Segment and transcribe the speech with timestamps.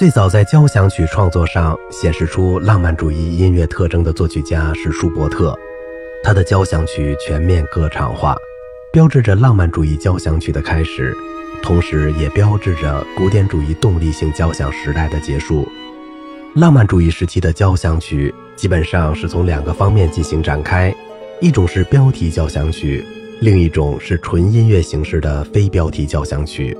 [0.00, 5.54] 最早在交响曲创作上显示出浪漫主义音乐特征的作曲家是舒伯特，
[6.24, 8.34] 他的交响曲全面歌唱化，
[8.94, 11.14] 标志着浪漫主义交响曲的开始，
[11.62, 15.68] 同时也标志着古典主义动力性交响时代的结束。
[16.54, 20.94] 浪漫主义时期的交响曲基本上是从两个方面进行展开，
[21.42, 23.04] 一种是标题交响曲，
[23.40, 26.74] 另一种是纯音乐形式的非标题交响曲。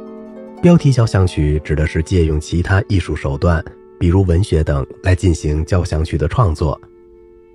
[0.62, 3.64] 标题交响曲指的是借用其他艺术手段，
[3.98, 6.78] 比如文学等来进行交响曲的创作。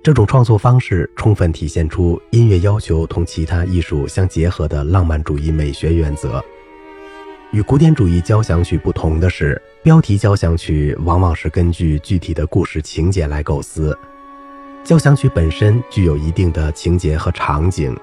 [0.02, 6.44] 这种创作方式充分体现出音乐要求同其他艺术相结合的浪漫主义美学原则。
[7.52, 13.96] 与古典主义交响曲不同的是，标题交响曲往往是根据具体的故事情节来构思。
[14.82, 17.96] 交响曲本身具有一定的情节和场景，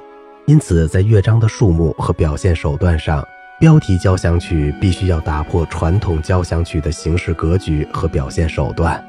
[0.45, 3.21] 因此在乐章的数目和表现手段上。
[3.63, 9.01] 标题交响曲必须要打破传统交响曲的形式格局和表现手段。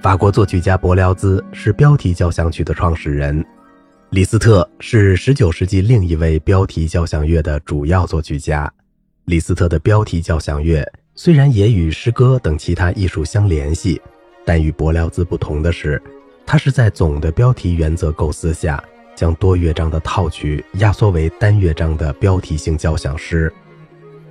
[0.00, 3.44] 法国作曲家柏辽兹是标题交响曲的创始人，
[4.08, 8.72] 李斯特是19世纪另一位标题交响乐的主要作曲家。
[9.26, 10.82] 李斯特的标题交响乐
[11.14, 14.00] 虽然也与诗歌等其他艺术相联系，
[14.42, 16.02] 但与柏辽兹不同的是，
[16.46, 18.82] 他是在总的标题原则构思下，
[19.14, 23.52] 将多乐章的套曲压缩为单乐章的标题性交响诗。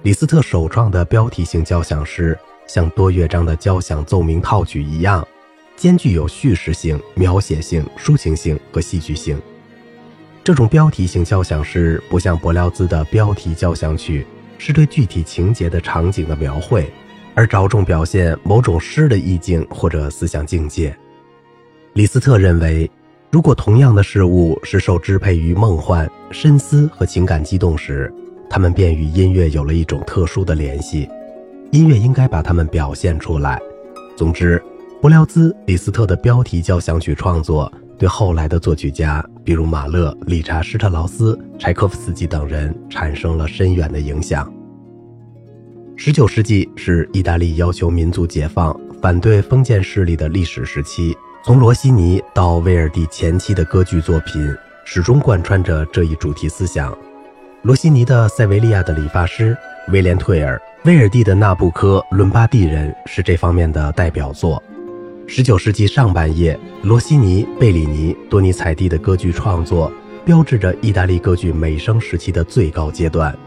[0.07, 5.27] 李斯特首创的标题性交响诗，像多乐章的交响奏鸣套曲一样，
[5.75, 9.37] 兼具有叙事性、描写性、抒情性和戏剧性。
[10.45, 14.25] 这种标题性交响诗不像柏辽兹的标题交响曲，
[14.57, 16.89] 是对具体情节的场景的描绘，
[17.35, 20.97] 而着重表现某种诗的意境或者思想境界。
[21.91, 22.89] 李斯特认为，
[23.29, 28.09] 如果同样的事物是受支配于梦幻、深思和情感激动时，
[28.49, 31.07] 他们便与音乐有了一种特殊的联系，
[31.71, 33.59] 音乐应该把他们表现出来。
[34.15, 34.61] 总之，
[35.01, 44.51] 柏辽兹、李斯特的标题交响曲创作对后来的作曲家，比如马勒、理查施特劳斯、柴可夫斯基等人产生了深远的影响。
[45.95, 54.55] 十九世纪是意大利要求民族解放、反对封建势力的历史时期，从罗西尼到威尔第前期的歌剧作品，
[54.85, 56.95] 始终贯穿着这一主题思想。
[57.67, 59.53] 罗西尼的《塞维利亚的理发师》，
[59.91, 64.63] 威廉·退尔、威尔第的《纳布科》，伦巴第人是这方面的代表作。
[65.27, 69.91] 19世纪上半叶，罗西尼、贝里尼、多尼采蒂的歌剧创作，
[70.23, 73.37] 标志着意大利歌剧美声时期的最高阶段。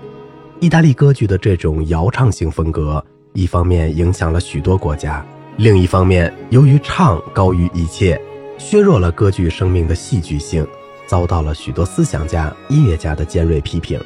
[0.61, 3.03] 意大利歌剧的这种摇唱性风格，
[3.33, 5.25] 一方面影响了许多国家，
[5.57, 8.21] 另一方面，由于唱高于一切，
[8.59, 10.67] 削弱了歌剧生命的戏剧性。
[11.11, 14.01] 遭到了许多思想家、音乐家的尖锐批评，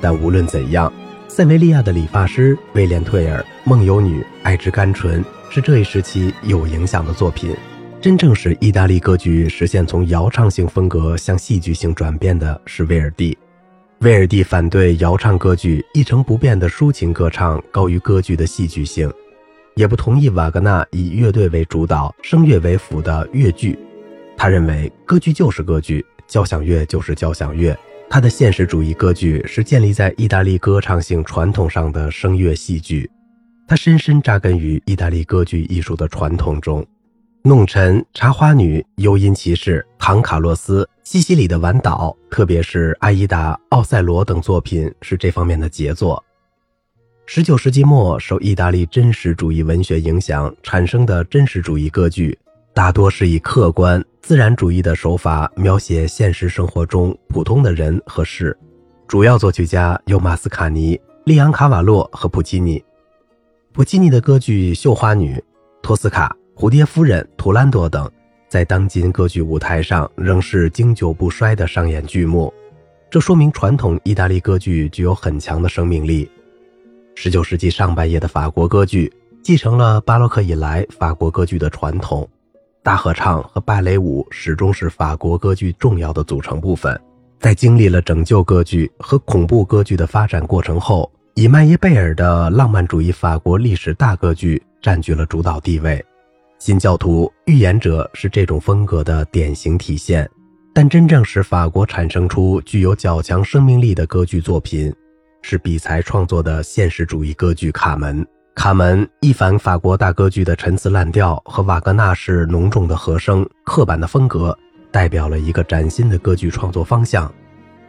[0.00, 0.92] 但无论怎样，
[1.26, 7.52] 塞维利亚的理发师、威廉·退尔、梦游女、爱之甘醇是这一时期有影响的作品。
[8.00, 13.36] 真正使意大利歌剧实现从摇唱性风格向戏剧性转变的是威尔第。
[13.98, 19.12] 威尔第反对摇唱歌剧一成不变的抒情歌唱高于歌剧的戏剧性，
[19.74, 23.76] 也不同意瓦格纳以乐队为主导、声乐为辅的乐剧。
[24.36, 27.76] 他认为歌剧就是歌剧，交响乐就是交响乐。
[28.10, 33.10] 他的现实主义歌剧是建立在意大利歌唱性传统上的声乐戏剧，
[33.66, 36.82] 他深深扎根于意大利歌剧艺术的传统中。
[37.46, 46.22] 《弄臣》《茶花女》《幽音骑士》《唐卡洛斯》《西西里的晚岛》，特别是《阿依达》《奥赛罗》等作品是这方面的杰作。
[47.28, 52.38] 19世纪末，受意大利真实主义文学影响产生的真实主义歌剧。
[52.72, 58.56] 大多是以客观自然主义的手法描写现实生活中普通的人和事，
[59.06, 62.82] 主要作曲家有马斯卡尼、利昂卡瓦洛和普契尼。
[63.74, 65.34] 普契尼的歌剧《绣花女》、
[65.82, 68.10] 托斯卡、蝴蝶夫人、图兰朵等，
[68.48, 72.50] 在当今歌剧舞台上仍是经久不衰的上演剧目，
[73.10, 76.26] 这说明传统意大利歌剧具有很强的生命力。
[77.14, 79.12] 十九世纪上半叶的法国歌剧
[79.42, 82.26] 继承了巴洛克以来法国歌剧的传统。
[82.84, 87.00] 大合唱和芭蕾舞始终是法国歌剧重要的组成部分。
[87.40, 96.04] 在经历了拯救歌剧和恐怖歌剧的发展过程后，以迈耶贝尔的浪漫主义法国历史大歌剧占据了主导地位。
[96.58, 100.28] 新教徒、预言者是这种风格的典型体现。
[100.74, 104.94] 但真正使法国产生出具有较强生命力的歌剧作品，
[105.40, 108.22] 是比才创作的现实主义歌剧《卡门》。
[108.54, 114.56] 卡门一反法国大歌剧的陈词滥调和瓦格纳式浓重的和声、刻板的风格，
[114.92, 117.30] 代表了一个崭新的歌剧创作方向。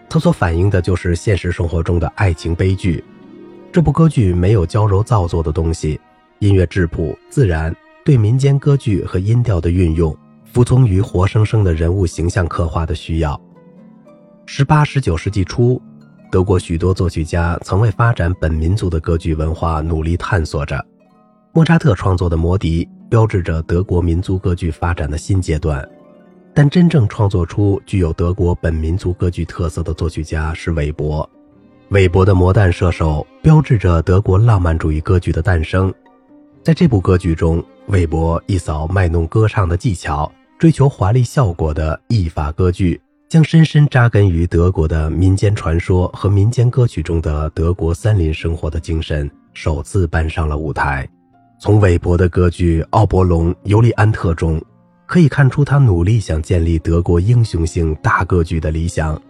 [0.09, 3.03] 它所反映的就是现实生活中的爱情悲剧。
[3.71, 5.99] 这部歌剧没有娇柔造作的东西，
[6.39, 7.73] 音乐质朴自然，
[8.03, 10.17] 对民间歌剧和音调的运用，
[10.51, 13.39] 服从于活生生的人物形象刻画的需要。
[14.47, 15.81] 十八、十九世纪初，
[16.31, 20.83] 德国许多作曲家曾为发展本民族的歌剧文化努力探索着。
[21.53, 25.87] 莫扎特创作的《魔笛》标志着德国民族歌剧发展的新阶段，
[26.53, 31.29] 但真正创作出具有德国本民族歌剧特色的作曲家是韦伯。
[31.89, 35.93] 韦伯的《魔弹射手》标志着德国浪漫主义歌剧的诞生。
[36.61, 42.99] 在这部歌剧中，韦伯一扫卖弄歌唱的技巧，追求华丽效果的艺法歌剧。
[43.35, 51.05] 将深深扎根于德国的民间传说和民间歌曲中的德国森林生活的精神首次搬上了舞台。
[51.59, 54.63] 从韦伯的歌剧《奥伯龙·尤利安特》中，
[55.05, 59.21] 可以看出他努力想建立德国英雄性大歌剧的理想。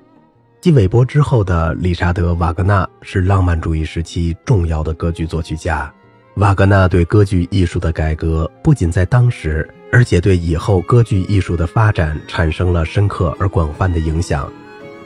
[0.62, 5.92] 继韦伯之后的理查德·瓦格纳是浪漫主义时期重要的歌剧作曲家。
[6.36, 9.68] 瓦格纳对歌剧艺术的改革不仅在当时。
[9.92, 14.52] 而且对以后歌剧艺术的发展产生了深刻而广泛的影响。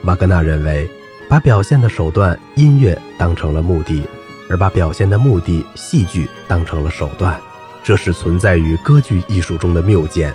[0.05, 0.89] 瓦格纳认为，
[1.29, 4.01] 把表现的手段音乐当成了目的，
[4.49, 7.39] 而把表现的目的戏剧当成了手段，
[7.83, 10.33] 这是存在于歌剧艺术中的谬见。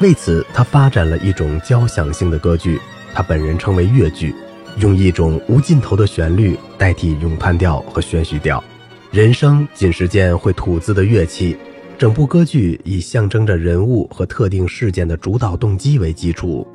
[0.00, 2.80] 为此，他发展了一种交响性的歌剧，
[3.14, 4.34] 他本人称为乐剧，
[4.78, 8.60] 用一种无尽头的旋律代替咏叹调和宣叙调。
[9.16, 11.56] 人声仅是件会吐字的乐器。
[11.96, 16.68] 整部歌剧以象征着人物和特定事件的主导动机为基础，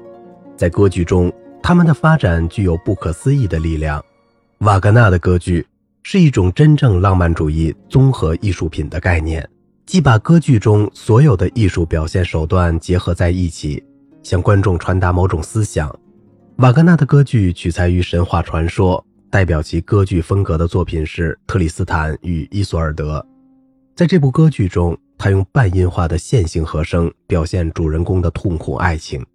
[0.57, 4.03] 在歌剧中，他们的发展具有不可思议的力量。
[4.61, 5.63] 瓦格纳的歌剧
[6.01, 9.47] 是一种真正浪漫主义综合艺术品的概念，
[9.85, 13.83] 既把歌剧中所有的艺术表现手段结合在一起，
[14.23, 15.95] 向观众传达某种思想。
[16.55, 23.17] 瓦格纳的歌剧取材于神话传说，代表其歌剧风格的作品是《特里斯坦与伊索尔德》。
[23.95, 29.25] 在这部歌剧中，他用半音化的线性和声表现主人公的痛苦爱情。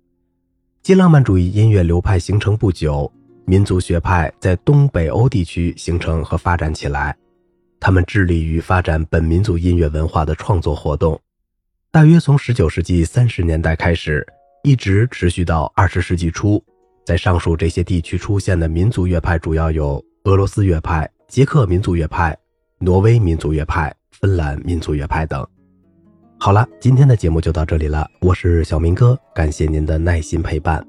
[0.83, 3.11] 继浪漫主义音乐流派形成不久，
[3.47, 7.17] 民族学派在东北欧地区形成和发展起来。
[7.81, 11.19] 他们致力于发展本民族音乐文化的创作活动，
[11.91, 14.27] 大约从19世纪30年代开始，
[14.63, 16.63] 一直持续到20世纪初。
[17.07, 22.37] 在上述这些地区出现的民族乐派主要有俄罗斯乐派、捷克民族乐派、
[22.81, 25.47] 挪威民族乐派、芬兰民族乐派等。
[26.37, 28.11] 好了，今天的节目就到这里了。
[28.21, 30.85] 我是小明哥，感谢您的耐心陪伴。